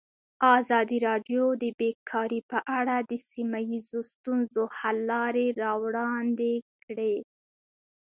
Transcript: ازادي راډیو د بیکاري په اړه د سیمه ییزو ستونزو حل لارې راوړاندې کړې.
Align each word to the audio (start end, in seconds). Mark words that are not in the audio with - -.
ازادي 0.57 0.97
راډیو 1.07 1.43
د 1.63 1.63
بیکاري 1.79 2.39
په 2.51 2.59
اړه 2.77 2.97
د 3.09 3.11
سیمه 3.31 3.59
ییزو 3.71 4.01
ستونزو 4.13 4.63
حل 4.77 4.97
لارې 5.11 5.47
راوړاندې 5.63 6.53
کړې. 6.83 7.15